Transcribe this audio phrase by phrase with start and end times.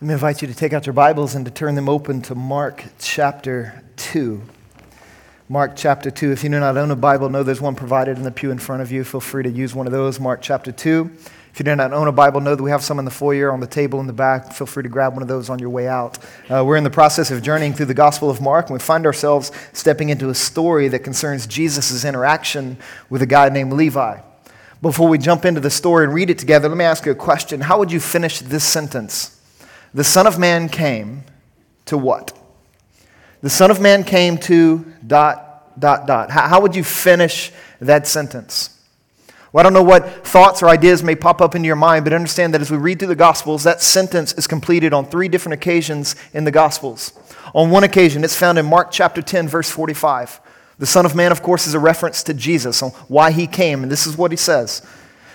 [0.00, 2.34] Let me invite you to take out your Bibles and to turn them open to
[2.34, 4.42] Mark chapter 2.
[5.48, 6.32] Mark chapter 2.
[6.32, 8.58] If you do not own a Bible, know there's one provided in the pew in
[8.58, 9.04] front of you.
[9.04, 10.18] Feel free to use one of those.
[10.18, 11.08] Mark chapter 2.
[11.52, 13.52] If you do not own a Bible, know that we have some in the foyer
[13.52, 14.52] on the table in the back.
[14.52, 16.18] Feel free to grab one of those on your way out.
[16.50, 19.06] Uh, we're in the process of journeying through the Gospel of Mark, and we find
[19.06, 22.78] ourselves stepping into a story that concerns Jesus' interaction
[23.10, 24.18] with a guy named Levi.
[24.82, 27.14] Before we jump into the story and read it together, let me ask you a
[27.14, 27.60] question.
[27.60, 29.33] How would you finish this sentence?
[29.94, 31.22] The Son of Man came
[31.84, 32.36] to what?
[33.42, 36.32] The Son of Man came to dot, dot, dot.
[36.32, 38.70] How, would you finish that sentence?
[39.52, 42.12] Well, I don't know what thoughts or ideas may pop up into your mind, but
[42.12, 45.54] understand that as we read through the Gospels, that sentence is completed on three different
[45.54, 47.12] occasions in the Gospels.
[47.54, 50.40] On one occasion, it's found in Mark chapter 10, verse 45.
[50.80, 53.84] The Son of Man, of course, is a reference to Jesus on why he came,
[53.84, 54.82] and this is what he says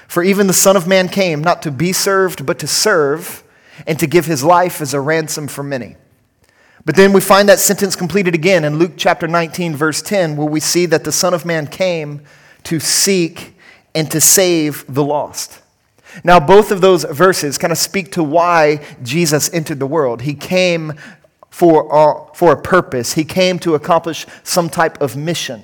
[0.10, 3.46] For even the Son of Man came not to be served, but to serve
[3.88, 5.96] and to give his life as a ransom for many.
[6.86, 10.48] But then we find that sentence completed again in Luke chapter 19, verse 10, where
[10.48, 12.22] we see that the Son of Man came
[12.64, 13.56] to seek
[13.94, 15.62] and to save the lost.
[16.24, 20.22] Now, both of those verses kind of speak to why Jesus entered the world.
[20.22, 20.94] He came
[21.50, 25.64] for, uh, for a purpose, he came to accomplish some type of mission.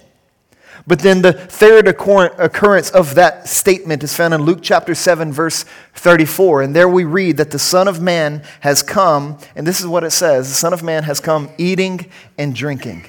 [0.87, 5.65] But then the third occurrence of that statement is found in Luke chapter 7, verse
[5.95, 6.61] 34.
[6.61, 10.03] And there we read that the Son of Man has come, and this is what
[10.03, 12.05] it says the Son of Man has come eating
[12.37, 13.05] and drinking.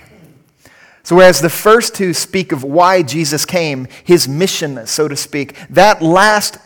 [1.02, 5.54] So, whereas the first two speak of why Jesus came, his mission, so to speak,
[5.70, 6.58] that last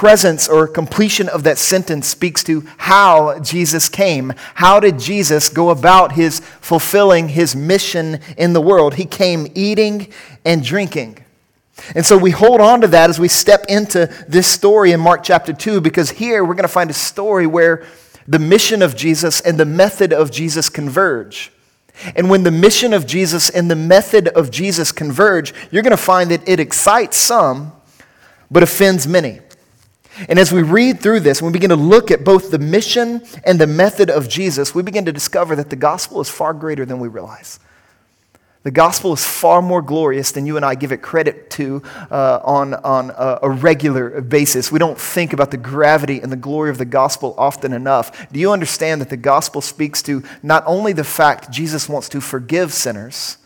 [0.00, 4.32] presence or completion of that sentence speaks to how Jesus came.
[4.54, 8.94] How did Jesus go about his fulfilling his mission in the world?
[8.94, 10.10] He came eating
[10.42, 11.22] and drinking.
[11.94, 15.22] And so we hold on to that as we step into this story in Mark
[15.22, 17.84] chapter 2 because here we're going to find a story where
[18.26, 21.52] the mission of Jesus and the method of Jesus converge.
[22.16, 26.02] And when the mission of Jesus and the method of Jesus converge, you're going to
[26.02, 27.74] find that it excites some
[28.50, 29.40] but offends many.
[30.28, 33.58] And as we read through this, we begin to look at both the mission and
[33.58, 36.98] the method of Jesus, we begin to discover that the gospel is far greater than
[36.98, 37.60] we realize.
[38.62, 42.40] The gospel is far more glorious than you and I give it credit to uh,
[42.44, 44.70] on, on a, a regular basis.
[44.70, 48.30] We don't think about the gravity and the glory of the gospel often enough.
[48.30, 52.20] Do you understand that the gospel speaks to not only the fact Jesus wants to
[52.20, 53.38] forgive sinners,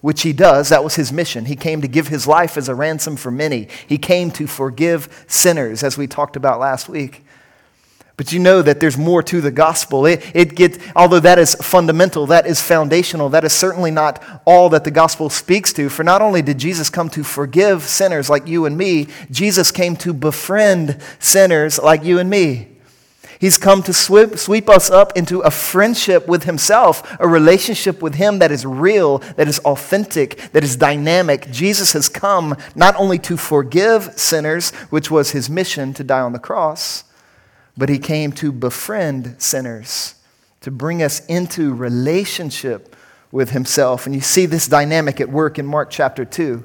[0.00, 0.68] which he does.
[0.68, 1.46] That was his mission.
[1.46, 3.68] He came to give his life as a ransom for many.
[3.86, 7.22] He came to forgive sinners, as we talked about last week.
[8.16, 10.06] But you know that there's more to the gospel.
[10.06, 14.70] It, it gets, although that is fundamental, that is foundational, that is certainly not all
[14.70, 15.90] that the gospel speaks to.
[15.90, 19.96] For not only did Jesus come to forgive sinners like you and me, Jesus came
[19.96, 22.75] to befriend sinners like you and me.
[23.38, 28.14] He's come to sweep, sweep us up into a friendship with Himself, a relationship with
[28.14, 31.50] Him that is real, that is authentic, that is dynamic.
[31.50, 36.32] Jesus has come not only to forgive sinners, which was His mission to die on
[36.32, 37.04] the cross,
[37.76, 40.14] but He came to befriend sinners,
[40.62, 42.96] to bring us into relationship
[43.30, 44.06] with Himself.
[44.06, 46.64] And you see this dynamic at work in Mark chapter 2.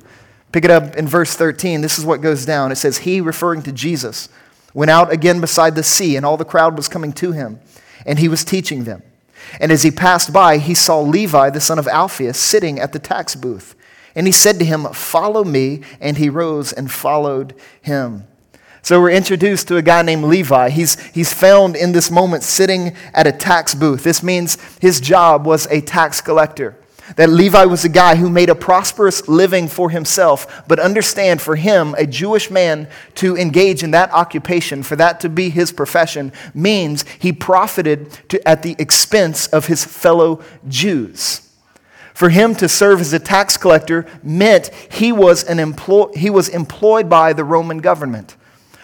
[0.51, 1.81] Pick it up in verse 13.
[1.81, 2.71] This is what goes down.
[2.71, 4.29] It says, He, referring to Jesus,
[4.73, 7.59] went out again beside the sea, and all the crowd was coming to him,
[8.05, 9.03] and he was teaching them.
[9.59, 12.99] And as he passed by, he saw Levi, the son of Alphaeus, sitting at the
[12.99, 13.75] tax booth.
[14.15, 15.81] And he said to him, Follow me.
[15.99, 18.27] And he rose and followed him.
[18.83, 20.69] So we're introduced to a guy named Levi.
[20.69, 24.03] He's, he's found in this moment sitting at a tax booth.
[24.03, 26.75] This means his job was a tax collector.
[27.15, 31.55] That Levi was a guy who made a prosperous living for himself, but understand for
[31.55, 36.31] him, a Jewish man, to engage in that occupation, for that to be his profession,
[36.53, 41.47] means he profited to, at the expense of his fellow Jews.
[42.13, 46.49] For him to serve as a tax collector meant he was, an employ, he was
[46.49, 48.35] employed by the Roman government.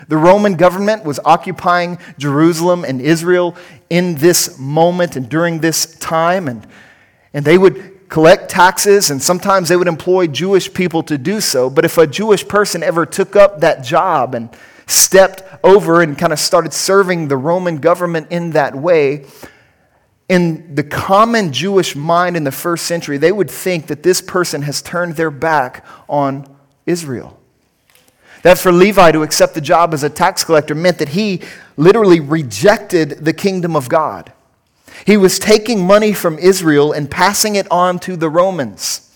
[0.08, 3.56] The Roman government was occupying Jerusalem and Israel
[3.90, 6.66] in this moment and during this time, and,
[7.34, 11.70] and they would collect taxes, and sometimes they would employ Jewish people to do so.
[11.70, 14.50] But if a Jewish person ever took up that job and
[14.86, 19.26] stepped over and kind of started serving the Roman government in that way,
[20.30, 24.62] in the common Jewish mind in the first century, they would think that this person
[24.64, 26.54] has turned their back on
[26.86, 27.40] Israel.
[28.44, 31.42] That for Levi to accept the job as a tax collector meant that he
[31.76, 34.32] literally rejected the kingdom of God.
[35.06, 39.16] He was taking money from Israel and passing it on to the Romans.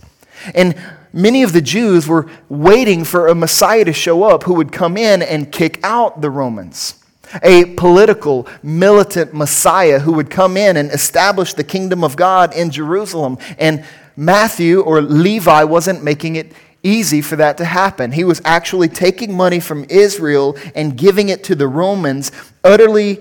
[0.54, 0.76] And
[1.14, 4.98] many of the Jews were waiting for a Messiah to show up who would come
[4.98, 6.96] in and kick out the Romans.
[7.44, 12.70] a political, militant Messiah who would come in and establish the kingdom of God in
[12.70, 13.38] Jerusalem.
[13.58, 13.86] And
[14.16, 16.52] Matthew or Levi wasn't making it
[16.84, 18.12] easy for that to happen.
[18.12, 22.32] He was actually taking money from Israel and giving it to the Romans,
[22.64, 23.20] utterly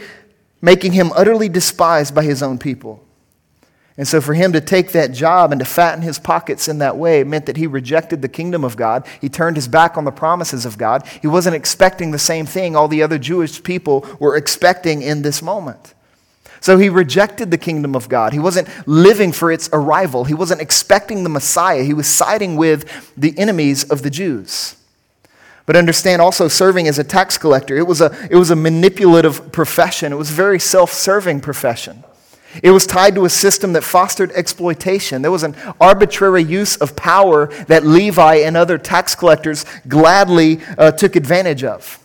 [0.62, 3.04] making him utterly despised by his own people.
[3.96, 6.96] And so, for him to take that job and to fatten his pockets in that
[6.96, 9.06] way meant that he rejected the kingdom of God.
[9.20, 11.06] He turned his back on the promises of God.
[11.20, 15.42] He wasn't expecting the same thing all the other Jewish people were expecting in this
[15.42, 15.92] moment.
[16.60, 18.32] So he rejected the kingdom of God.
[18.32, 20.24] He wasn't living for its arrival.
[20.24, 21.82] He wasn't expecting the Messiah.
[21.82, 24.76] He was siding with the enemies of the Jews.
[25.70, 29.52] But understand also, serving as a tax collector, it was a, it was a manipulative
[29.52, 32.02] profession, it was a very self serving profession.
[32.60, 35.22] It was tied to a system that fostered exploitation.
[35.22, 40.90] There was an arbitrary use of power that Levi and other tax collectors gladly uh,
[40.90, 42.04] took advantage of.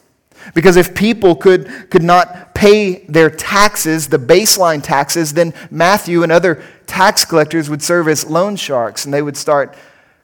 [0.53, 6.31] Because if people could, could not pay their taxes, the baseline taxes, then Matthew and
[6.31, 9.75] other tax collectors would serve as loan sharks and they would start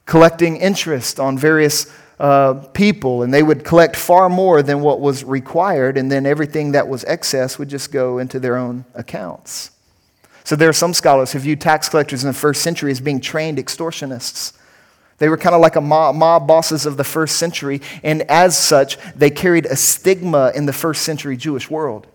[0.06, 1.92] collecting interest on various
[2.22, 6.70] uh, people and they would collect far more than what was required and then everything
[6.70, 9.72] that was excess would just go into their own accounts.
[10.44, 13.20] So there are some scholars who view tax collectors in the first century as being
[13.20, 14.52] trained extortionists.
[15.18, 18.56] They were kind of like a mob, mob, bosses of the first century, and as
[18.56, 22.06] such, they carried a stigma in the first century Jewish world.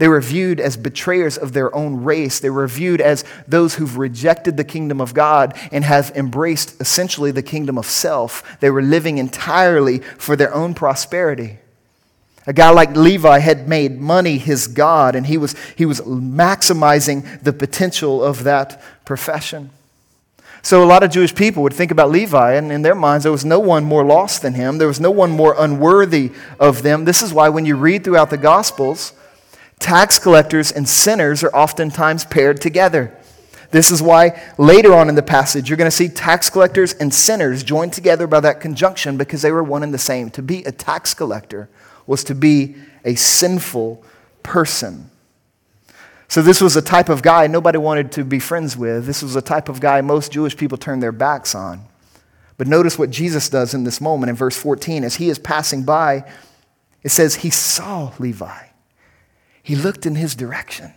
[0.00, 2.40] They were viewed as betrayers of their own race.
[2.40, 7.32] They were viewed as those who've rejected the kingdom of God and have embraced essentially
[7.32, 8.42] the kingdom of self.
[8.60, 11.58] They were living entirely for their own prosperity.
[12.46, 17.42] A guy like Levi had made money his God, and he was, he was maximizing
[17.42, 19.68] the potential of that profession.
[20.62, 23.32] So, a lot of Jewish people would think about Levi, and in their minds, there
[23.32, 24.78] was no one more lost than him.
[24.78, 27.04] There was no one more unworthy of them.
[27.04, 29.12] This is why, when you read throughout the Gospels,
[29.80, 33.16] tax collectors and sinners are oftentimes paired together.
[33.72, 37.12] This is why later on in the passage, you're going to see tax collectors and
[37.12, 40.30] sinners joined together by that conjunction because they were one and the same.
[40.30, 41.68] To be a tax collector
[42.06, 44.04] was to be a sinful
[44.42, 45.10] person.
[46.28, 49.06] So, this was a type of guy nobody wanted to be friends with.
[49.06, 51.84] This was a type of guy most Jewish people turned their backs on.
[52.56, 55.02] But notice what Jesus does in this moment in verse 14.
[55.02, 56.24] As he is passing by,
[57.02, 58.69] it says, He saw Levi.
[59.70, 60.94] He looked in his direction.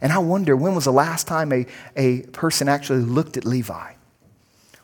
[0.00, 1.64] And I wonder when was the last time a,
[1.94, 3.92] a person actually looked at Levi?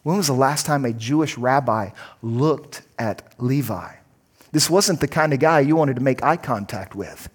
[0.05, 1.91] When was the last time a Jewish rabbi
[2.23, 3.95] looked at Levi?
[4.53, 7.29] This wasn't the kind of guy you wanted to make eye contact with.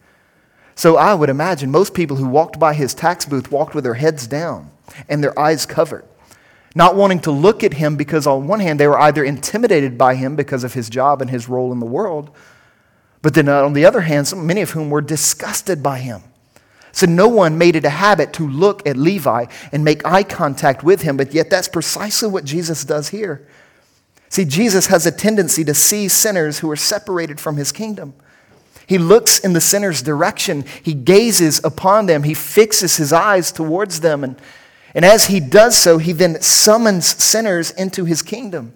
[0.76, 3.96] So I would imagine most people who walked by his tax booth walked with their
[3.96, 4.72] heads down
[5.10, 6.06] and their eyes covered,
[6.74, 10.16] not wanting to look at him because, on one hand, they were either intimidated by
[10.16, 12.34] him because of his job and his role in the world,
[13.24, 16.22] but then uh, on the other hand, many of whom were disgusted by him.
[16.92, 20.84] So no one made it a habit to look at Levi and make eye contact
[20.84, 23.48] with him, but yet that's precisely what Jesus does here.
[24.30, 28.14] See, Jesus has a tendency to see sinners who are separated from his kingdom.
[28.86, 30.66] He looks in the sinner's direction.
[30.84, 32.24] He gazes upon them.
[32.24, 34.24] He fixes his eyes towards them.
[34.24, 34.36] And,
[34.94, 38.74] and as he does so, he then summons sinners into his kingdom.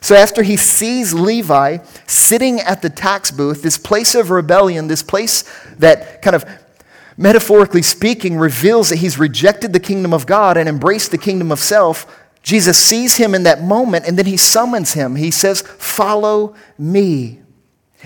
[0.00, 5.02] So after he sees Levi sitting at the tax booth, this place of rebellion, this
[5.02, 5.44] place
[5.78, 6.44] that kind of
[7.16, 11.58] metaphorically speaking reveals that he's rejected the kingdom of God and embraced the kingdom of
[11.58, 12.06] self,
[12.42, 15.16] Jesus sees him in that moment and then he summons him.
[15.16, 17.40] He says, Follow me.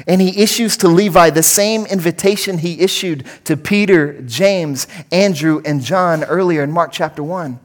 [0.09, 5.80] And he issues to Levi the same invitation he issued to Peter, James, Andrew, and
[5.80, 7.61] John earlier in Mark chapter 1.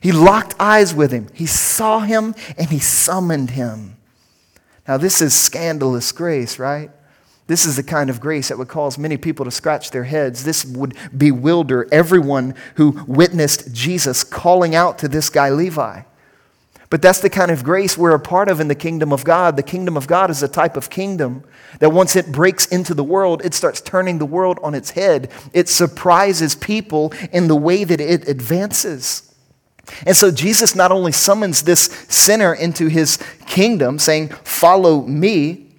[0.00, 3.96] He locked eyes with him, he saw him, and he summoned him.
[4.88, 6.90] Now, this is scandalous grace, right?
[7.46, 10.44] This is the kind of grace that would cause many people to scratch their heads.
[10.44, 16.02] This would bewilder everyone who witnessed Jesus calling out to this guy, Levi.
[16.90, 19.56] But that's the kind of grace we're a part of in the kingdom of God.
[19.56, 21.44] The kingdom of God is a type of kingdom
[21.78, 25.30] that once it breaks into the world, it starts turning the world on its head.
[25.52, 29.29] It surprises people in the way that it advances.
[30.06, 35.70] And so Jesus not only summons this sinner into his kingdom, saying, Follow me,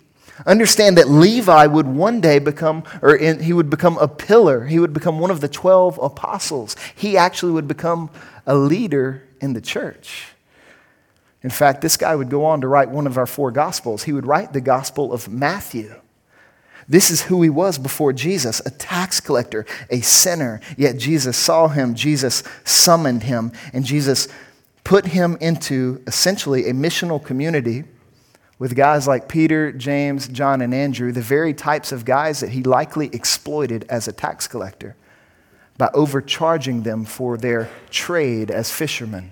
[0.46, 4.65] Understand that Levi would one day become, or in, he would become a pillar.
[4.65, 6.75] He would become one of the 12 apostles.
[6.96, 8.10] He actually would become
[8.48, 10.30] a leader in the church.
[11.44, 14.03] In fact, this guy would go on to write one of our four gospels.
[14.03, 16.00] He would write the gospel of Matthew.
[16.91, 20.60] This is who he was before Jesus a tax collector, a sinner.
[20.75, 24.27] Yet Jesus saw him, Jesus summoned him, and Jesus
[24.83, 27.86] put him into essentially a missional community
[28.60, 32.62] with guys like Peter, James, John, and Andrew, the very types of guys that he
[32.62, 34.98] likely exploited as a tax collector
[35.77, 39.31] by overcharging them for their trade as fishermen.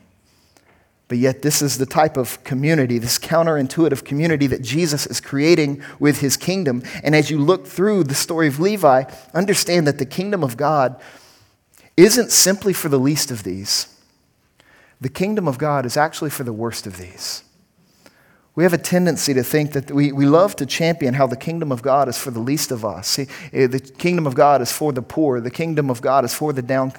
[1.09, 5.81] But yet, this is the type of community, this counterintuitive community that Jesus is creating
[5.99, 6.83] with his kingdom.
[7.03, 11.01] And as you look through the story of Levi, understand that the kingdom of God
[11.97, 13.99] isn't simply for the least of these,
[15.01, 17.43] the kingdom of God is actually for the worst of these.
[18.59, 21.71] We have a tendency to think that we, we love to champion how the kingdom
[21.71, 23.07] of God is for the least of us.
[23.07, 26.33] See, eh, the kingdom of God is for the poor, the kingdom of God is
[26.33, 26.91] for the down,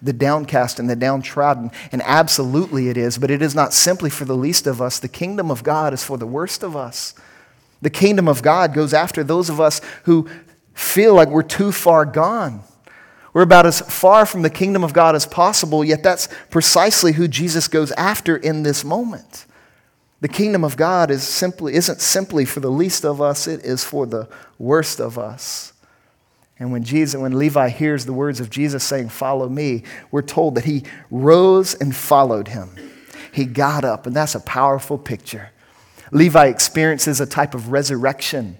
[0.00, 1.70] the downcast and the downtrodden.
[1.92, 4.98] And absolutely it is, but it is not simply for the least of us.
[4.98, 7.12] The kingdom of God is for the worst of us.
[7.82, 10.26] The kingdom of God goes after those of us who
[10.72, 12.62] feel like we're too far gone.
[13.34, 17.28] We're about as far from the kingdom of God as possible, yet that's precisely who
[17.28, 19.44] Jesus goes after in this moment.
[20.20, 23.84] The kingdom of God is simply, isn't simply for the least of us, it is
[23.84, 24.28] for the
[24.58, 25.72] worst of us.
[26.58, 30.54] And when Jesus, when Levi hears the words of Jesus saying, Follow me, we're told
[30.54, 32.70] that he rose and followed him.
[33.32, 35.50] He got up, and that's a powerful picture.
[36.12, 38.56] Levi experiences a type of resurrection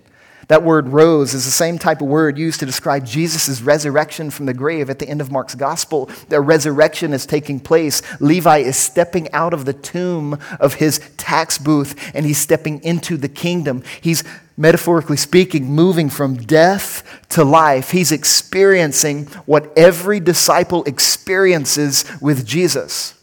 [0.49, 4.47] that word rose is the same type of word used to describe Jesus' resurrection from
[4.47, 6.11] the grave at the end of Mark's gospel.
[6.29, 8.03] The resurrection is taking place.
[8.21, 13.17] Levi is stepping out of the tomb of his tax booth and he's stepping into
[13.17, 13.83] the kingdom.
[14.01, 14.25] He's,
[14.57, 17.91] metaphorically speaking, moving from death to life.
[17.91, 23.15] He's experiencing what every disciple experiences with Jesus.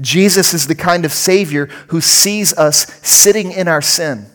[0.00, 4.26] Jesus is the kind of Savior who sees us sitting in our sin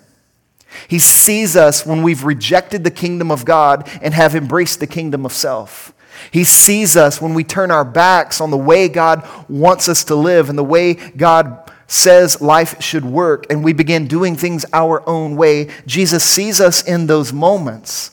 [0.91, 5.25] he sees us when we've rejected the kingdom of God and have embraced the kingdom
[5.25, 5.93] of self.
[6.31, 10.15] He sees us when we turn our backs on the way God wants us to
[10.15, 15.01] live and the way God says life should work, and we begin doing things our
[15.07, 15.69] own way.
[15.85, 18.11] Jesus sees us in those moments.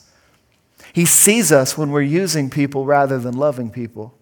[0.93, 4.17] He sees us when we're using people rather than loving people.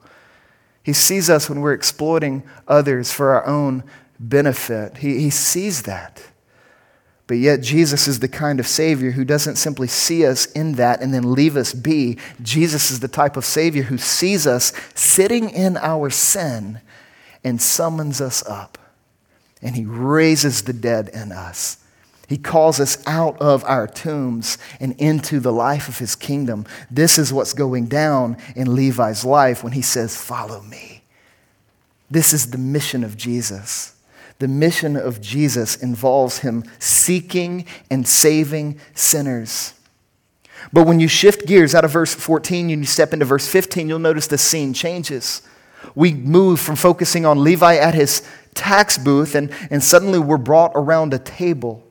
[0.81, 3.83] He sees us when we're exploiting others for our own
[4.19, 4.97] benefit.
[4.97, 6.23] He, he sees that.
[7.27, 11.01] But yet, Jesus is the kind of Savior who doesn't simply see us in that
[11.01, 12.17] and then leave us be.
[12.41, 16.79] Jesus is the type of Savior who sees us sitting in our sin
[17.43, 18.77] and summons us up.
[19.61, 21.83] And He raises the dead in us.
[22.29, 26.65] He calls us out of our tombs and into the life of His kingdom.
[26.89, 31.03] This is what's going down in Levi's life when he says, Follow me.
[32.09, 33.96] This is the mission of Jesus.
[34.39, 39.73] The mission of Jesus involves him seeking and saving sinners.
[40.71, 43.87] But when you shift gears out of verse 14 and you step into verse 15,
[43.87, 45.41] you'll notice the scene changes.
[45.95, 50.71] We move from focusing on Levi at his tax booth, and, and suddenly we're brought
[50.75, 51.83] around a table.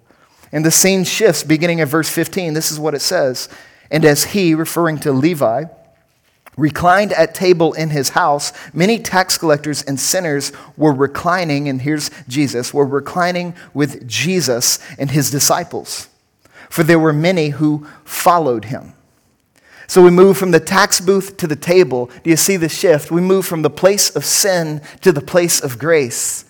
[0.52, 2.54] And the scene shifts beginning at verse 15.
[2.54, 3.48] This is what it says.
[3.90, 5.64] And as he, referring to Levi,
[6.56, 12.10] reclined at table in his house, many tax collectors and sinners were reclining, and here's
[12.28, 16.08] Jesus, were reclining with Jesus and his disciples.
[16.70, 18.94] For there were many who followed him.
[19.86, 22.10] So we move from the tax booth to the table.
[22.24, 23.10] Do you see the shift?
[23.10, 26.44] We move from the place of sin to the place of grace.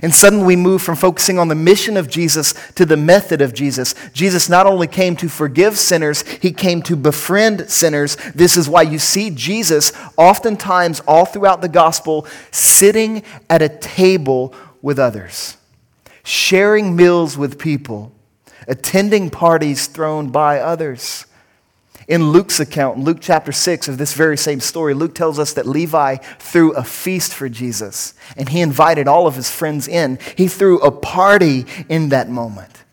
[0.00, 3.52] And suddenly we move from focusing on the mission of Jesus to the method of
[3.52, 3.94] Jesus.
[4.12, 8.16] Jesus not only came to forgive sinners, he came to befriend sinners.
[8.34, 14.54] This is why you see Jesus oftentimes all throughout the gospel sitting at a table
[14.80, 15.56] with others,
[16.24, 18.12] sharing meals with people,
[18.66, 21.26] attending parties thrown by others.
[22.12, 25.54] In Luke's account, in Luke chapter 6 of this very same story, Luke tells us
[25.54, 30.18] that Levi threw a feast for Jesus and he invited all of his friends in.
[30.36, 32.84] He threw a party in that moment.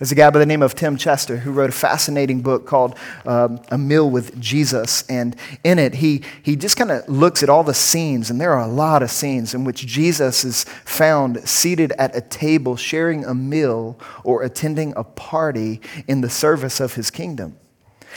[0.00, 2.98] There's a guy by the name of Tim Chester who wrote a fascinating book called
[3.24, 5.08] um, A Meal with Jesus.
[5.08, 8.54] And in it, he, he just kind of looks at all the scenes, and there
[8.54, 13.24] are a lot of scenes in which Jesus is found seated at a table sharing
[13.24, 17.56] a meal or attending a party in the service of his kingdom.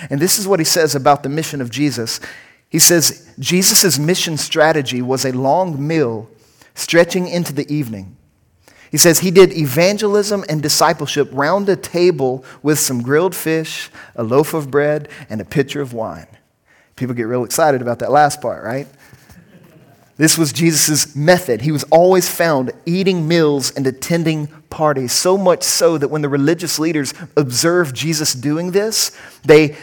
[0.10, 2.20] And this is what he says about the mission of Jesus.
[2.70, 6.30] He says, Jesus' mission strategy was a long meal
[6.74, 8.18] stretching into the evening.
[8.92, 14.24] He says he did evangelism and discipleship round a table with some grilled fish, a
[14.24, 16.28] loaf of bread, and a pitcher of wine.
[16.96, 18.88] People get real excited about that last part, right?
[20.16, 21.62] This was Jesus' method.
[21.62, 26.30] He was always found eating meals and attending parties, so much so that when the
[26.30, 29.12] religious leaders observed Jesus doing this,
[29.44, 29.76] they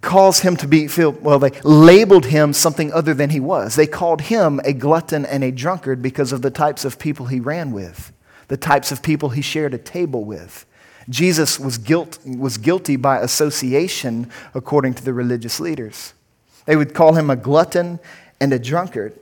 [0.00, 3.86] caused him to be feel well they labeled him something other than he was they
[3.86, 7.70] called him a glutton and a drunkard because of the types of people he ran
[7.70, 8.10] with
[8.50, 10.66] the types of people he shared a table with.
[11.08, 16.14] Jesus was, guilt, was guilty by association, according to the religious leaders.
[16.70, 17.98] They would call him a glutton
[18.38, 19.18] and a drunkard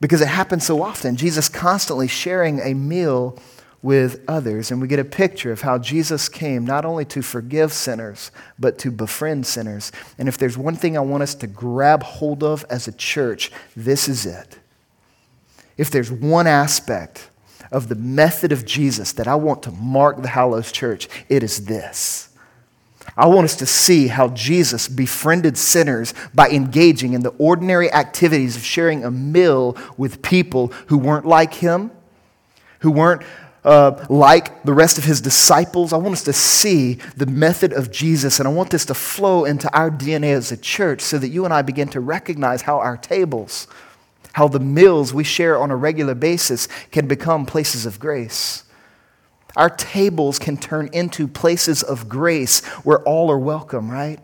[0.00, 1.14] because it happened so often.
[1.14, 3.38] Jesus constantly sharing a meal
[3.82, 4.72] with others.
[4.72, 8.78] And we get a picture of how Jesus came not only to forgive sinners, but
[8.78, 9.92] to befriend sinners.
[10.18, 13.52] And if there's one thing I want us to grab hold of as a church,
[13.76, 14.58] this is it.
[15.76, 17.30] If there's one aspect
[17.70, 21.66] of the method of Jesus that I want to mark the Hallows Church, it is
[21.66, 22.35] this.
[23.16, 28.56] I want us to see how Jesus befriended sinners by engaging in the ordinary activities
[28.56, 31.90] of sharing a meal with people who weren't like him,
[32.80, 33.22] who weren't
[33.64, 35.92] uh, like the rest of his disciples.
[35.92, 39.44] I want us to see the method of Jesus, and I want this to flow
[39.44, 42.78] into our DNA as a church so that you and I begin to recognize how
[42.78, 43.66] our tables
[44.36, 48.64] how the meals we share on a regular basis can become places of grace.
[49.56, 54.20] Our tables can turn into places of grace where all are welcome, right?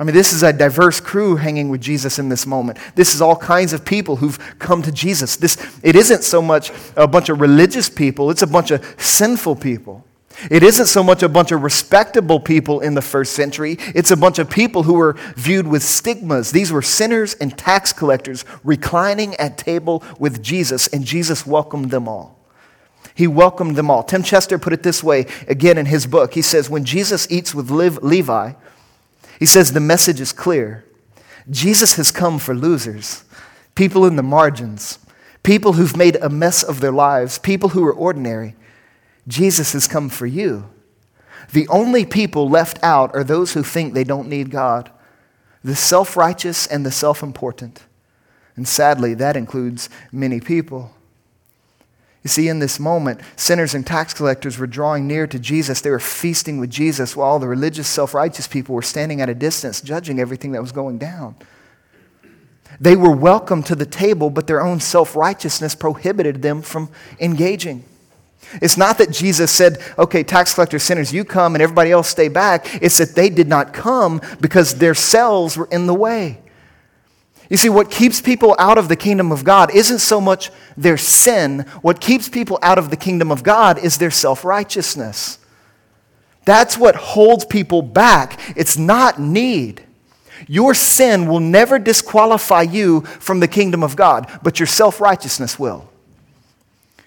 [0.00, 2.78] I mean, this is a diverse crew hanging with Jesus in this moment.
[2.94, 5.36] This is all kinds of people who've come to Jesus.
[5.36, 9.56] This, it isn't so much a bunch of religious people, it's a bunch of sinful
[9.56, 10.04] people.
[10.52, 14.16] It isn't so much a bunch of respectable people in the first century, it's a
[14.16, 16.52] bunch of people who were viewed with stigmas.
[16.52, 22.06] These were sinners and tax collectors reclining at table with Jesus, and Jesus welcomed them
[22.06, 22.37] all.
[23.18, 24.04] He welcomed them all.
[24.04, 26.34] Tim Chester put it this way again in his book.
[26.34, 28.52] He says, When Jesus eats with Levi,
[29.40, 30.84] he says the message is clear.
[31.50, 33.24] Jesus has come for losers,
[33.74, 35.00] people in the margins,
[35.42, 38.54] people who've made a mess of their lives, people who are ordinary.
[39.26, 40.70] Jesus has come for you.
[41.50, 44.92] The only people left out are those who think they don't need God,
[45.64, 47.82] the self righteous and the self important.
[48.54, 50.92] And sadly, that includes many people.
[52.24, 55.80] You see, in this moment, sinners and tax collectors were drawing near to Jesus.
[55.80, 59.34] They were feasting with Jesus while the religious, self righteous people were standing at a
[59.34, 61.36] distance, judging everything that was going down.
[62.80, 67.84] They were welcome to the table, but their own self righteousness prohibited them from engaging.
[68.62, 72.28] It's not that Jesus said, okay, tax collectors, sinners, you come and everybody else stay
[72.28, 72.82] back.
[72.82, 76.40] It's that they did not come because their selves were in the way.
[77.48, 80.98] You see, what keeps people out of the kingdom of God isn't so much their
[80.98, 81.60] sin.
[81.80, 85.38] What keeps people out of the kingdom of God is their self righteousness.
[86.44, 88.38] That's what holds people back.
[88.56, 89.82] It's not need.
[90.46, 95.58] Your sin will never disqualify you from the kingdom of God, but your self righteousness
[95.58, 95.90] will.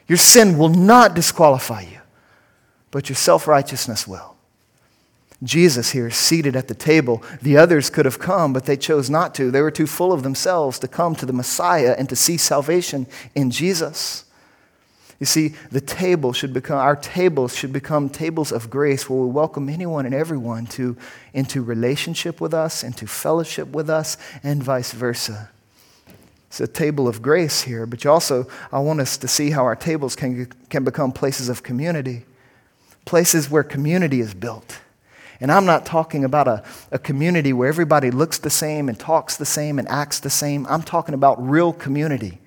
[0.07, 1.99] Your sin will not disqualify you,
[2.89, 4.30] but your self righteousness will.
[5.43, 7.23] Jesus here seated at the table.
[7.41, 9.49] The others could have come, but they chose not to.
[9.49, 13.07] They were too full of themselves to come to the Messiah and to see salvation
[13.33, 14.25] in Jesus.
[15.19, 19.27] You see, the table should become, our tables should become tables of grace where we
[19.27, 20.97] welcome anyone and everyone to,
[21.33, 25.49] into relationship with us, into fellowship with us, and vice versa.
[26.47, 29.63] It's a table of grace here, but you also, I want us to see how
[29.63, 32.25] our tables can, can become places of community,
[33.05, 34.79] places where community is built.
[35.41, 39.35] And I'm not talking about a, a community where everybody looks the same and talks
[39.35, 40.67] the same and acts the same.
[40.69, 42.39] I'm talking about real community.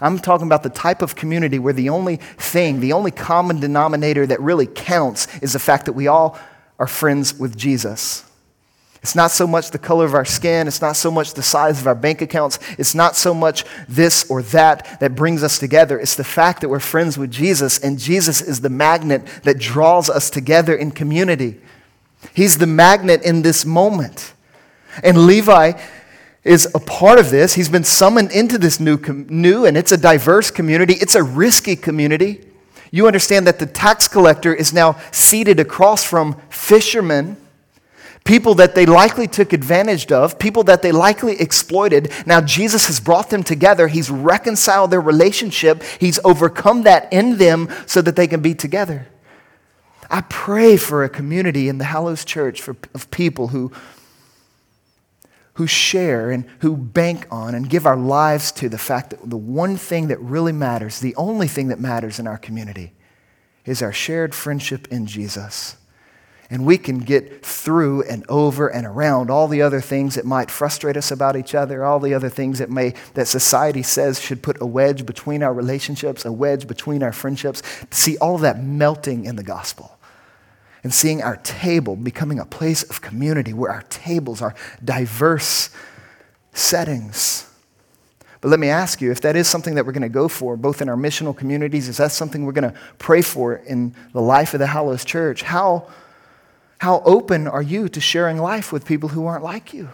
[0.00, 4.26] I'm talking about the type of community where the only thing, the only common denominator
[4.26, 6.36] that really counts is the fact that we all
[6.80, 8.24] are friends with Jesus.
[9.02, 10.66] It's not so much the color of our skin.
[10.66, 12.58] It's not so much the size of our bank accounts.
[12.76, 15.96] It's not so much this or that that brings us together.
[15.96, 20.10] It's the fact that we're friends with Jesus, and Jesus is the magnet that draws
[20.10, 21.60] us together in community.
[22.34, 24.34] He's the magnet in this moment.
[25.02, 25.72] And Levi
[26.44, 27.54] is a part of this.
[27.54, 30.94] He's been summoned into this new, new, and it's a diverse community.
[30.94, 32.44] It's a risky community.
[32.90, 37.36] You understand that the tax collector is now seated across from fishermen
[38.26, 42.12] people that they likely took advantage of, people that they likely exploited.
[42.26, 43.88] Now, Jesus has brought them together.
[43.88, 49.06] He's reconciled their relationship, He's overcome that in them so that they can be together.
[50.10, 53.72] I pray for a community in the Hallows Church for, of people who,
[55.54, 59.36] who share and who bank on and give our lives to the fact that the
[59.36, 62.92] one thing that really matters, the only thing that matters in our community,
[63.64, 65.76] is our shared friendship in Jesus.
[66.48, 70.48] And we can get through and over and around all the other things that might
[70.48, 74.42] frustrate us about each other, all the other things that may that society says should
[74.44, 77.62] put a wedge between our relationships, a wedge between our friendships.
[77.90, 79.95] See all of that melting in the gospel.
[80.82, 85.70] And seeing our table becoming a place of community where our tables are diverse
[86.52, 87.46] settings
[88.40, 90.56] But let me ask you if that is something that we're going to go for,
[90.56, 94.20] both in our missional communities, is that something we're going to pray for in the
[94.20, 95.42] life of the Hallows Church?
[95.42, 95.88] How,
[96.78, 99.88] how open are you to sharing life with people who aren't like you?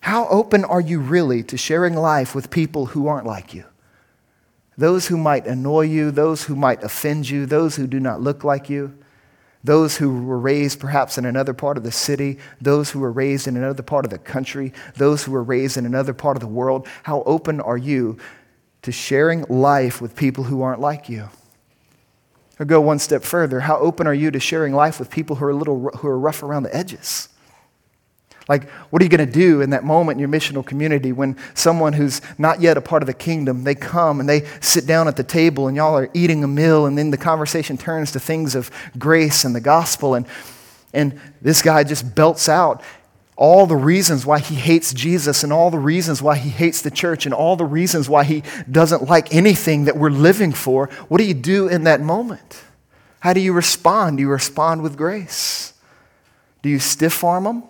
[0.00, 3.64] How open are you really to sharing life with people who aren't like you?
[4.78, 8.42] Those who might annoy you, those who might offend you, those who do not look
[8.42, 8.96] like you
[9.66, 13.48] those who were raised perhaps in another part of the city, those who were raised
[13.48, 16.46] in another part of the country, those who were raised in another part of the
[16.46, 16.86] world.
[17.02, 18.16] How open are you
[18.82, 21.28] to sharing life with people who aren't like you?
[22.60, 25.44] Or go one step further, how open are you to sharing life with people who
[25.44, 27.28] are a little who are rough around the edges?
[28.48, 31.36] Like, what are you going to do in that moment in your missional community when
[31.54, 35.08] someone who's not yet a part of the kingdom, they come and they sit down
[35.08, 38.20] at the table and y'all are eating a meal and then the conversation turns to
[38.20, 40.26] things of grace and the gospel and,
[40.94, 42.82] and this guy just belts out
[43.34, 46.90] all the reasons why he hates Jesus and all the reasons why he hates the
[46.90, 50.86] church and all the reasons why he doesn't like anything that we're living for.
[51.08, 52.62] What do you do in that moment?
[53.20, 54.16] How do you respond?
[54.16, 55.74] Do you respond with grace?
[56.62, 57.64] Do you stiff arm them?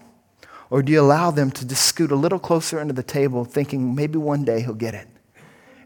[0.70, 3.94] Or do you allow them to just scoot a little closer into the table, thinking
[3.94, 5.08] maybe one day he'll get it?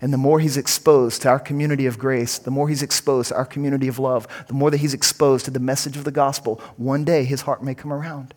[0.01, 3.37] And the more he's exposed to our community of grace, the more he's exposed to
[3.37, 6.61] our community of love, the more that he's exposed to the message of the gospel,
[6.79, 8.33] one day his heart may come around.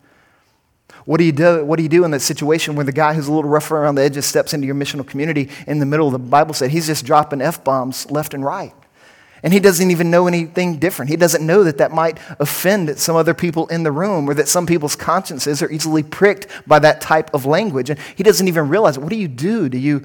[1.06, 3.28] What do you do, what do, you do in that situation where the guy who's
[3.28, 6.12] a little rougher around the edges steps into your missional community in the middle of
[6.12, 8.74] the Bible said he's just dropping F bombs left and right?
[9.44, 11.10] And he doesn't even know anything different.
[11.10, 14.48] He doesn't know that that might offend some other people in the room or that
[14.48, 17.90] some people's consciences are easily pricked by that type of language.
[17.90, 19.00] And he doesn't even realize it.
[19.00, 19.68] What do you do?
[19.68, 20.02] Do you,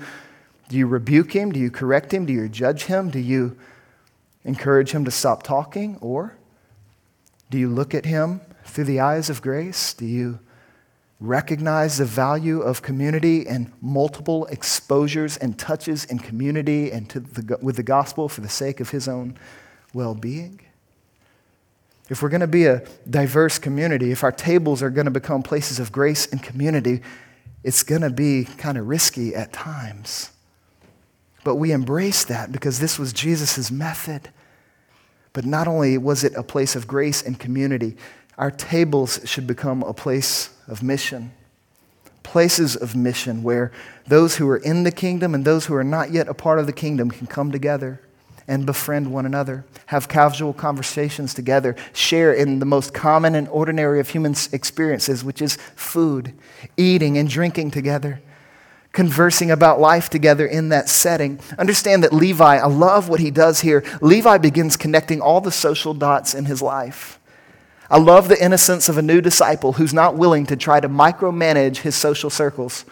[0.67, 1.54] do you rebuke him?
[1.54, 2.25] Do you correct him?
[2.25, 3.10] Do you judge him?
[3.10, 3.58] Do you
[4.43, 5.97] encourage him to stop talking?
[6.02, 6.36] Or
[7.49, 9.93] do you look at him through the eyes of grace?
[9.93, 10.39] Do you
[11.19, 17.75] recognize the value of community and multiple exposures and touches in community and the, with
[17.75, 19.38] the gospel for the sake of his own
[19.93, 20.62] well being?
[22.10, 25.43] If we're going to be a diverse community, if our tables are going to become
[25.43, 27.01] places of grace and community,
[27.63, 30.32] it's going to be kind of risky at times.
[31.43, 34.29] But we embrace that because this was Jesus' method.
[35.34, 37.95] But not only was it a place of grace and community,
[38.39, 41.32] our tables should become a place of mission.
[42.23, 43.71] Places of mission where
[44.08, 46.65] those who are in the kingdom and those who are not yet a part of
[46.65, 47.99] the kingdom can come together
[48.47, 53.99] and befriend one another, have casual conversations together, share in the most common and ordinary
[53.99, 56.34] of human experiences, which is food,
[56.78, 58.21] eating and drinking together,
[58.93, 61.39] conversing about life together in that setting.
[61.60, 63.84] Understand that Levi, I love what he does here.
[64.02, 67.18] Levi begins connecting all the social dots in his life.
[67.91, 71.78] I love the innocence of a new disciple who's not willing to try to micromanage
[71.78, 72.86] his social circles.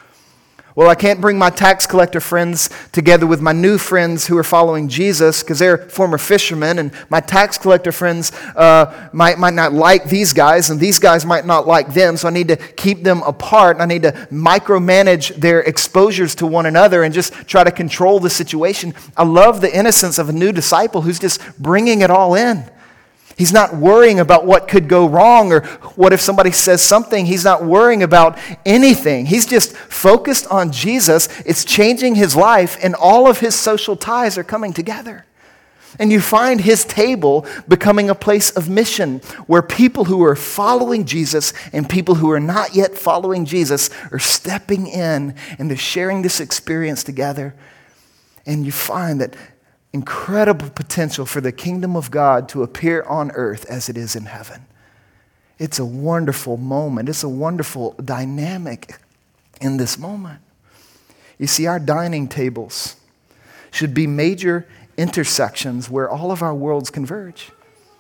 [0.78, 4.44] Well, I can't bring my tax collector friends together with my new friends who are
[4.44, 9.74] following Jesus because they're former fishermen, and my tax collector friends uh, might, might not
[9.74, 13.02] like these guys, and these guys might not like them, so I need to keep
[13.02, 17.64] them apart, and I need to micromanage their exposures to one another and just try
[17.64, 18.94] to control the situation.
[19.16, 22.70] I love the innocence of a new disciple who's just bringing it all in.
[23.38, 25.62] He's not worrying about what could go wrong or
[25.96, 27.28] what if somebody says something.
[27.28, 29.28] He's not worrying about anything.
[29.28, 31.30] He's just focused on Jesus.
[31.46, 35.26] It's changing his life, and all of his social ties are coming together.
[36.00, 41.06] And you find his table becoming a place of mission where people who are following
[41.06, 46.22] Jesus and people who are not yet following Jesus are stepping in and they're sharing
[46.22, 47.56] this experience together.
[48.46, 49.36] And you find that
[49.94, 54.26] incredible potential for the kingdom of God to appear on earth as it is in
[54.26, 54.66] heaven.
[55.60, 57.10] It's a wonderful moment.
[57.10, 59.00] It's a wonderful dynamic
[59.60, 60.42] in this moment.
[61.38, 62.96] You see, our dining tables
[63.72, 67.52] should be major intersections where all of our worlds converge.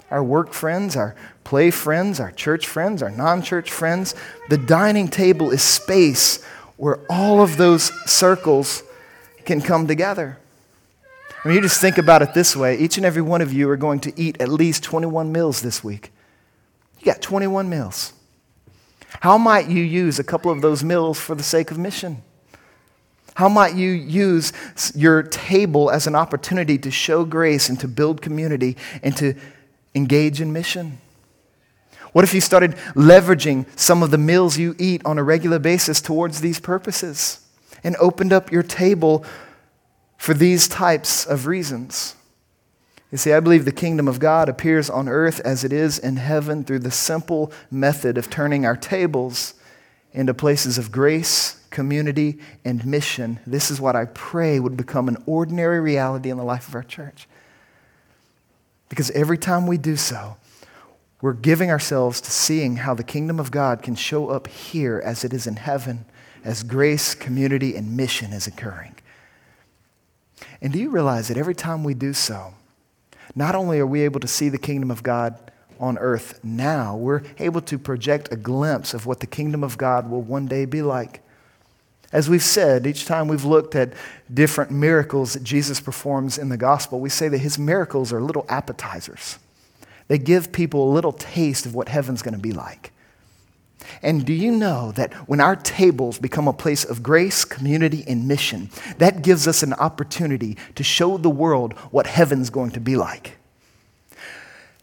[0.09, 4.15] Our work friends, our play friends, our church friends, our non church friends.
[4.49, 6.43] The dining table is space
[6.77, 8.83] where all of those circles
[9.45, 10.37] can come together.
[11.43, 13.69] I mean, you just think about it this way each and every one of you
[13.69, 16.11] are going to eat at least 21 meals this week.
[16.99, 18.13] You got 21 meals.
[19.21, 22.23] How might you use a couple of those meals for the sake of mission?
[23.35, 24.51] How might you use
[24.95, 29.35] your table as an opportunity to show grace and to build community and to
[29.93, 30.99] engage in mission?
[32.13, 36.01] What if you started leveraging some of the meals you eat on a regular basis
[36.01, 37.41] towards these purposes
[37.83, 39.23] and opened up your table
[40.17, 42.15] for these types of reasons.
[43.11, 46.17] You see, I believe the kingdom of God appears on earth as it is in
[46.17, 49.53] heaven through the simple method of turning our tables
[50.11, 55.23] into places of grace, community, and mission, this is what I pray would become an
[55.25, 57.27] ordinary reality in the life of our church.
[58.89, 60.37] Because every time we do so,
[61.21, 65.23] we're giving ourselves to seeing how the kingdom of God can show up here as
[65.23, 66.05] it is in heaven,
[66.43, 68.95] as grace, community, and mission is occurring.
[70.61, 72.53] And do you realize that every time we do so,
[73.35, 77.21] not only are we able to see the kingdom of God on earth now, we're
[77.37, 80.81] able to project a glimpse of what the kingdom of God will one day be
[80.81, 81.21] like.
[82.11, 83.93] As we've said, each time we've looked at
[84.33, 88.45] different miracles that Jesus performs in the gospel, we say that his miracles are little
[88.47, 89.37] appetizers.
[90.07, 92.93] They give people a little taste of what heaven's going to be like.
[94.01, 98.27] And do you know that when our tables become a place of grace, community, and
[98.27, 102.95] mission, that gives us an opportunity to show the world what heaven's going to be
[102.95, 103.36] like?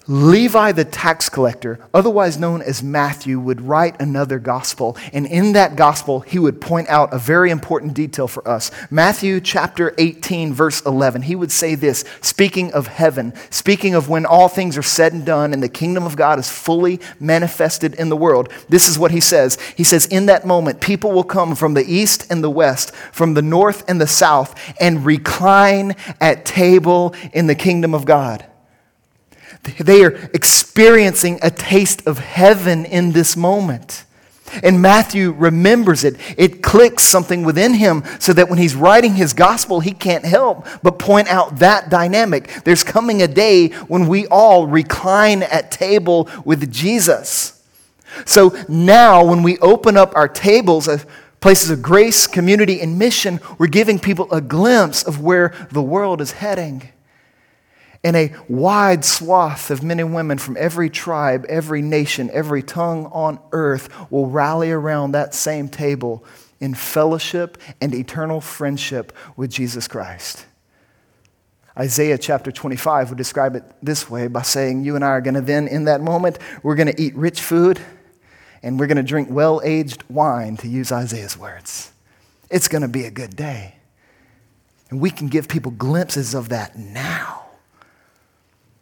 [0.06, 4.98] Levi the tax collector, otherwise known as Matthew, would write another gospel.
[5.14, 8.70] And in that gospel, he would point out a very important detail for us.
[8.90, 14.26] Matthew chapter 18, verse 11, he would say this speaking of heaven, speaking of when
[14.26, 18.10] all things are said and done and the kingdom of God is fully manifested in
[18.10, 18.52] the world.
[18.68, 19.58] This is what he says.
[19.74, 23.32] He says, In that moment, people will come from the east and the west, from
[23.32, 28.46] the north and the south, and recline at table in the kingdom of God.
[29.78, 34.04] They are experiencing a taste of heaven in this moment.
[34.62, 36.16] And Matthew remembers it.
[36.36, 40.66] It clicks something within him so that when he's writing his gospel, he can't help
[40.82, 42.48] but point out that dynamic.
[42.64, 47.62] There's coming a day when we all recline at table with Jesus.
[48.26, 50.88] So now, when we open up our tables
[51.40, 56.20] places of grace, community, and mission, we're giving people a glimpse of where the world
[56.20, 56.90] is heading
[58.04, 63.06] in a wide swath of men and women from every tribe, every nation, every tongue
[63.06, 66.22] on earth will rally around that same table
[66.60, 70.44] in fellowship and eternal friendship with Jesus Christ.
[71.76, 75.34] Isaiah chapter 25 would describe it this way by saying, You and I are going
[75.34, 77.80] to then, in that moment, we're going to eat rich food
[78.62, 81.90] and we're going to drink well aged wine, to use Isaiah's words.
[82.50, 83.76] It's going to be a good day.
[84.90, 87.43] And we can give people glimpses of that now.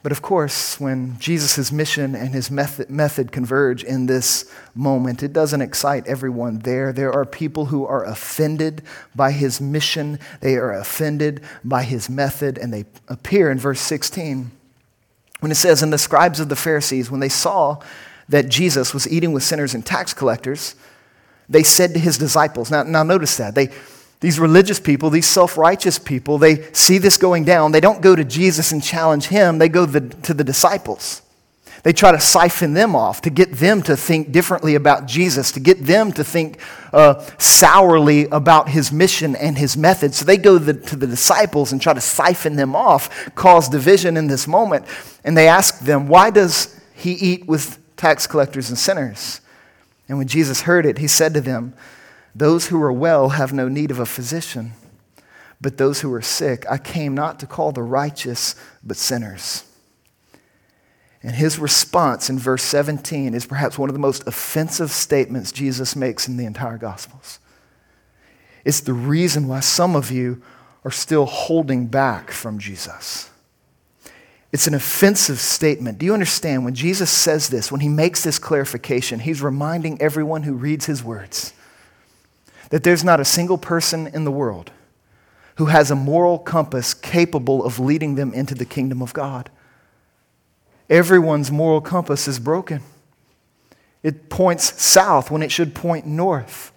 [0.02, 5.32] But of course, when Jesus' mission and his method, method converge in this moment, it
[5.32, 6.92] doesn't excite everyone there.
[6.92, 8.82] There are people who are offended
[9.14, 14.50] by his mission, they are offended by his method, and they appear in verse 16
[15.42, 17.80] when it says, And the scribes of the Pharisees, when they saw
[18.28, 20.76] that Jesus was eating with sinners and tax collectors,
[21.48, 23.70] they said to his disciples, now, now notice that, they,
[24.22, 27.72] these religious people, these self righteous people, they see this going down.
[27.72, 31.20] They don't go to Jesus and challenge him, they go the, to the disciples.
[31.82, 35.60] They try to siphon them off to get them to think differently about Jesus, to
[35.60, 36.60] get them to think
[36.92, 40.14] uh, sourly about his mission and his method.
[40.14, 44.16] So they go the, to the disciples and try to siphon them off, cause division
[44.16, 44.86] in this moment.
[45.24, 49.40] And they ask them, Why does he eat with tax collectors and sinners?
[50.08, 51.74] And when Jesus heard it, he said to them,
[52.34, 54.72] those who are well have no need of a physician,
[55.60, 59.64] but those who are sick, I came not to call the righteous, but sinners.
[61.22, 65.94] And his response in verse 17 is perhaps one of the most offensive statements Jesus
[65.94, 67.38] makes in the entire Gospels.
[68.64, 70.42] It's the reason why some of you
[70.84, 73.30] are still holding back from Jesus.
[74.50, 75.98] It's an offensive statement.
[75.98, 76.64] Do you understand?
[76.64, 81.04] When Jesus says this, when he makes this clarification, he's reminding everyone who reads his
[81.04, 81.54] words
[82.72, 84.70] that there's not a single person in the world
[85.56, 89.50] who has a moral compass capable of leading them into the kingdom of God.
[90.88, 92.80] Everyone's moral compass is broken.
[94.02, 96.72] It points south when it should point north.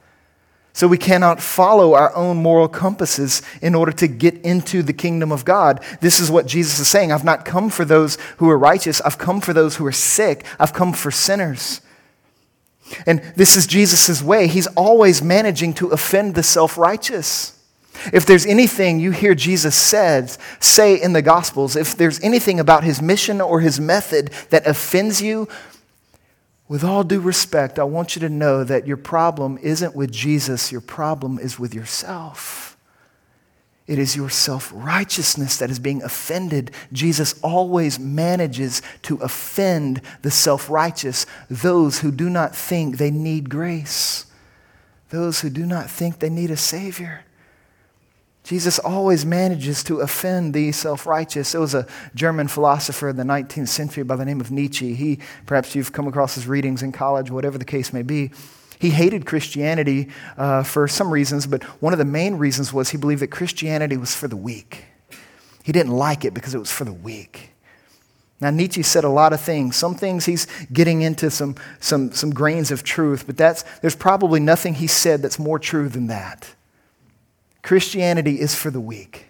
[0.73, 5.31] So we cannot follow our own moral compasses in order to get into the kingdom
[5.31, 5.81] of God.
[6.01, 7.13] This is what Jesus is saying.
[7.13, 10.43] I've not come for those who are righteous, I've come for those who are sick,
[10.59, 11.79] I've come for sinners.
[13.05, 14.47] And this is Jesus' way.
[14.47, 17.51] He's always managing to offend the self righteous.
[18.13, 22.83] If there's anything you hear Jesus says, say in the Gospels, if there's anything about
[22.83, 25.47] his mission or his method that offends you,
[26.67, 30.71] with all due respect, I want you to know that your problem isn't with Jesus,
[30.71, 32.74] your problem is with yourself.
[33.87, 36.71] It is your self righteousness that is being offended.
[36.91, 43.49] Jesus always manages to offend the self righteous, those who do not think they need
[43.49, 44.25] grace,
[45.09, 47.25] those who do not think they need a Savior.
[48.43, 51.51] Jesus always manages to offend the self righteous.
[51.51, 54.95] There was a German philosopher in the 19th century by the name of Nietzsche.
[54.95, 58.31] He, perhaps you've come across his readings in college, whatever the case may be.
[58.79, 62.97] He hated Christianity uh, for some reasons, but one of the main reasons was he
[62.97, 64.85] believed that Christianity was for the weak.
[65.63, 67.51] He didn't like it because it was for the weak.
[68.41, 69.75] Now, Nietzsche said a lot of things.
[69.75, 74.39] Some things he's getting into some, some, some grains of truth, but that's, there's probably
[74.39, 76.53] nothing he said that's more true than that.
[77.63, 79.27] Christianity is for the weak.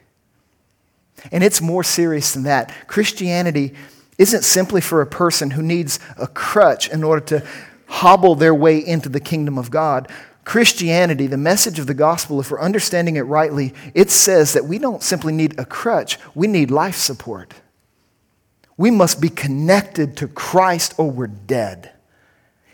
[1.31, 2.73] And it's more serious than that.
[2.87, 3.73] Christianity
[4.17, 7.47] isn't simply for a person who needs a crutch in order to
[7.95, 10.11] hobble their way into the kingdom of God.
[10.43, 14.77] Christianity, the message of the gospel, if we're understanding it rightly, it says that we
[14.77, 17.53] don't simply need a crutch, we need life support.
[18.77, 21.91] We must be connected to Christ or we're dead.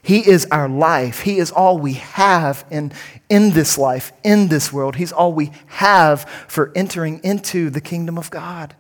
[0.02, 1.22] He is our life.
[1.22, 2.92] He is all we have in,
[3.30, 4.96] in this life, in this world.
[4.96, 8.76] He's all we have for entering into the kingdom of God.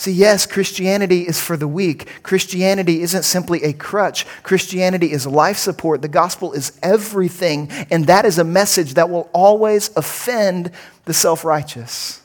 [0.00, 2.08] See, yes, Christianity is for the weak.
[2.22, 4.24] Christianity isn't simply a crutch.
[4.42, 6.00] Christianity is life support.
[6.00, 10.70] The gospel is everything, and that is a message that will always offend
[11.04, 12.22] the self righteous.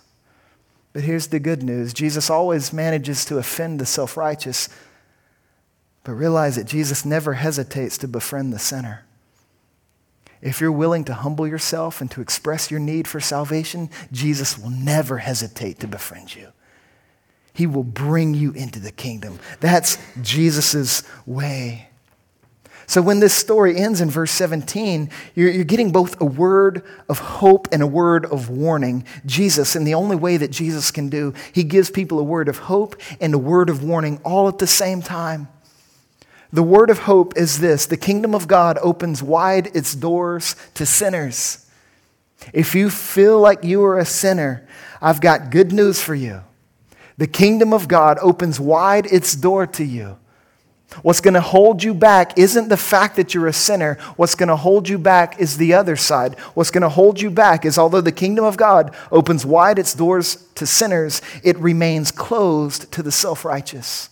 [0.94, 4.70] But here's the good news Jesus always manages to offend the self righteous.
[6.06, 9.04] But realize that Jesus never hesitates to befriend the sinner.
[10.42, 14.70] If you're willing to humble yourself and to express your need for salvation, Jesus will
[14.70, 16.54] never hesitate to befriend you.
[17.56, 19.40] He will bring you into the kingdom.
[19.62, 21.88] That's Jesus' way.
[22.86, 27.18] So when this story ends in verse 17, you're, you're, getting both a word of
[27.18, 29.06] hope and a word of warning.
[29.26, 32.60] Jesus, in the only way that Jesus can do, he gives people a word of
[32.60, 35.48] hope and a word of warning all at the same time.
[36.54, 40.86] The word of hope is this the kingdom of God opens wide its doors to
[40.86, 41.66] sinners.
[42.54, 44.68] If you feel like you are a sinner,
[45.02, 46.44] I've got good news for you.
[47.18, 50.18] The kingdom of God opens wide its door to you.
[51.02, 53.96] What's going to hold you back isn't the fact that you're a sinner.
[54.16, 56.40] What's going to hold you back is the other side.
[56.54, 59.94] What's going to hold you back is although the kingdom of God opens wide its
[59.94, 64.10] doors to sinners, it remains closed to the self righteous.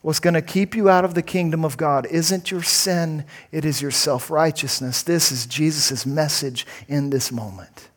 [0.00, 3.64] What's going to keep you out of the kingdom of God isn't your sin, it
[3.64, 5.02] is your self righteousness.
[5.02, 7.88] This is Jesus' message in this moment.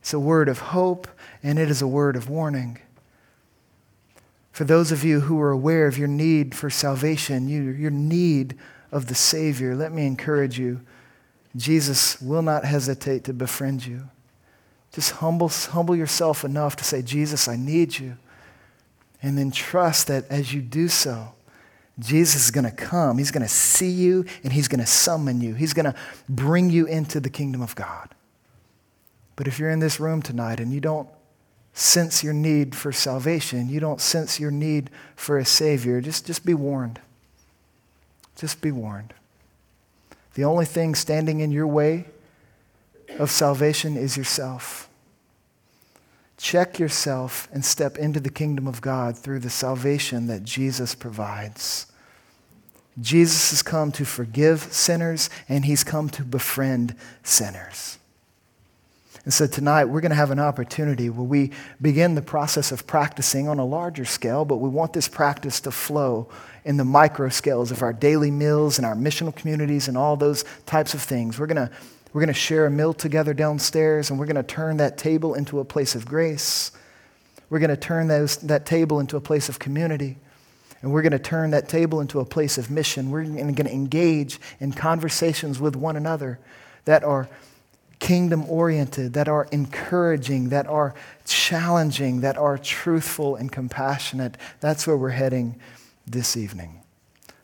[0.00, 1.08] It's a word of hope
[1.44, 2.78] and it is a word of warning.
[4.50, 8.56] For those of you who are aware of your need for salvation, you, your need
[8.90, 10.80] of the Savior, let me encourage you.
[11.54, 14.08] Jesus will not hesitate to befriend you.
[14.92, 18.16] Just humble, humble yourself enough to say, Jesus, I need you.
[19.22, 21.34] And then trust that as you do so,
[21.98, 23.18] Jesus is going to come.
[23.18, 25.54] He's going to see you and he's going to summon you.
[25.54, 25.94] He's going to
[26.28, 28.14] bring you into the kingdom of God.
[29.36, 31.08] But if you're in this room tonight and you don't
[31.74, 36.46] sense your need for salvation, you don't sense your need for a Savior, just, just
[36.46, 37.00] be warned.
[38.36, 39.12] Just be warned.
[40.34, 42.06] The only thing standing in your way
[43.18, 44.88] of salvation is yourself.
[46.36, 51.86] Check yourself and step into the kingdom of God through the salvation that Jesus provides.
[53.00, 57.98] Jesus has come to forgive sinners, and he's come to befriend sinners.
[59.24, 62.86] And so tonight we're going to have an opportunity where we begin the process of
[62.86, 66.28] practicing on a larger scale, but we want this practice to flow
[66.64, 70.44] in the micro scales of our daily meals and our missional communities and all those
[70.66, 71.38] types of things.
[71.38, 71.70] We're going to
[72.12, 75.34] we're going to share a meal together downstairs, and we're going to turn that table
[75.34, 76.70] into a place of grace.
[77.50, 80.18] We're going to turn those, that table into a place of community.
[80.80, 83.10] And we're going to turn that table into a place of mission.
[83.10, 86.38] We're going to engage in conversations with one another
[86.84, 87.28] that are
[88.04, 94.36] kingdom oriented, that are encouraging, that are challenging, that are truthful and compassionate.
[94.60, 95.58] That's where we're heading
[96.06, 96.82] this evening.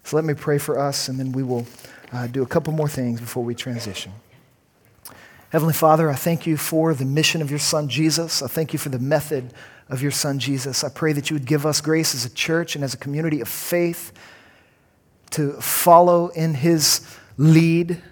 [0.04, 1.66] So let me pray for us, and then we will
[2.12, 4.12] uh, do a couple more things before we transition.
[5.48, 8.42] Heavenly Father, I thank you for the mission of your Son Jesus.
[8.42, 9.54] I thank you for the method
[9.88, 10.84] of your Son Jesus.
[10.84, 13.40] I pray that you would give us grace as a church and as a community
[13.40, 14.12] of faith
[15.30, 17.00] to follow in his
[17.38, 18.02] lead.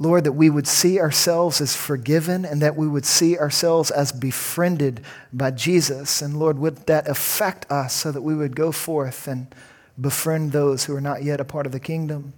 [0.00, 4.10] Lord, that we would see ourselves as forgiven and that we would see ourselves as
[4.10, 6.22] befriended by Jesus.
[6.22, 9.54] And Lord, would that affect us so that we would go forth and
[10.00, 12.32] befriend those who are not yet a part of the kingdom?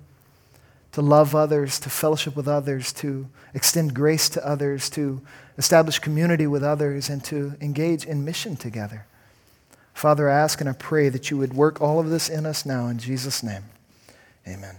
[0.92, 5.20] to love others, to fellowship with others, to extend grace to others, to
[5.58, 9.06] establish community with others, and to engage in mission together.
[9.94, 12.64] Father, I ask and I pray that you would work all of this in us
[12.64, 13.64] now in Jesus' name.
[14.46, 14.76] Amen.